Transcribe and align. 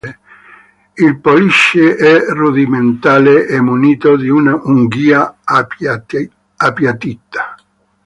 Il 0.97 1.19
pollice 1.19 1.95
è 1.95 2.25
rudimentale 2.29 3.45
e 3.45 3.61
munito 3.61 4.15
di 4.15 4.29
un'unghia 4.29 5.41
appiattita. 5.43 7.55